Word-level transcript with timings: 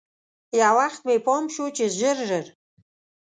یو 0.61 0.73
وخت 0.79 1.01
مې 1.07 1.15
پام 1.25 1.43
شو 1.53 1.65
چې 1.75 1.85
ژر 1.97 2.17
ژر. 2.29 2.45